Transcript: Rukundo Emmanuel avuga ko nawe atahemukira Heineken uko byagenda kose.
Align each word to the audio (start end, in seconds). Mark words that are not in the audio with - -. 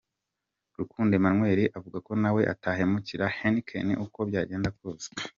Rukundo 0.79 1.11
Emmanuel 1.19 1.59
avuga 1.77 1.97
ko 2.07 2.11
nawe 2.21 2.41
atahemukira 2.53 3.25
Heineken 3.37 3.87
uko 4.05 4.19
byagenda 4.29 4.69
kose. 4.79 5.07